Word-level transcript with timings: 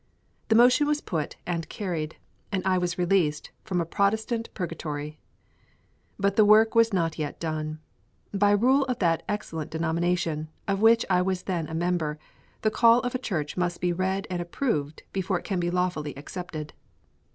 The 0.47 0.55
motion 0.55 0.87
was 0.87 0.99
put 0.99 1.35
and 1.45 1.69
carried, 1.69 2.15
and 2.51 2.65
I 2.65 2.79
was 2.79 2.97
released 2.97 3.51
from 3.63 3.79
a 3.79 3.85
Protestant 3.85 4.51
purgatory. 4.55 5.19
But 6.17 6.37
the 6.37 6.43
work 6.43 6.73
was 6.73 6.91
not 6.91 7.19
yet 7.19 7.39
done. 7.39 7.77
By 8.33 8.49
rule 8.53 8.83
of 8.85 8.97
that 8.97 9.21
excellent 9.29 9.69
denomination, 9.69 10.49
of 10.67 10.81
which 10.81 11.05
I 11.07 11.21
was 11.21 11.43
then 11.43 11.69
a 11.69 11.75
member, 11.75 12.17
the 12.63 12.71
call 12.71 13.01
of 13.01 13.13
a 13.13 13.19
church 13.19 13.55
must 13.55 13.79
be 13.79 13.93
read 13.93 14.25
and 14.31 14.41
approved 14.41 15.03
before 15.13 15.37
it 15.37 15.45
can 15.45 15.59
be 15.59 15.69
lawfully 15.69 16.15
accepted. 16.17 16.73